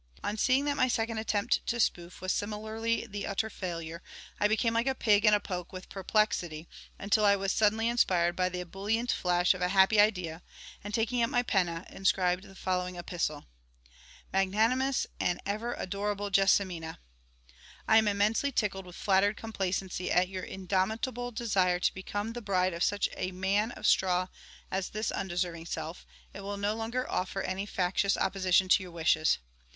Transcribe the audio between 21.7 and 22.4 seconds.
to become